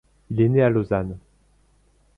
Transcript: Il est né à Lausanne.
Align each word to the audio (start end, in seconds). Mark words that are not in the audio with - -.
Il 0.31 0.41
est 0.41 0.49
né 0.49 0.63
à 0.63 0.69
Lausanne. 0.71 1.15